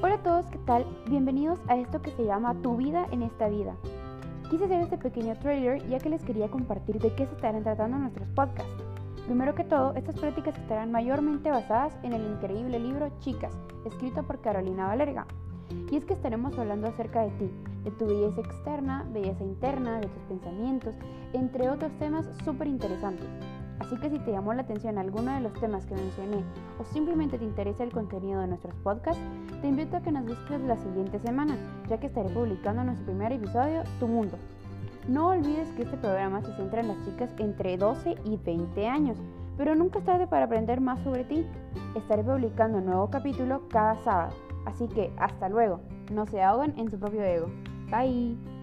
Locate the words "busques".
30.26-30.60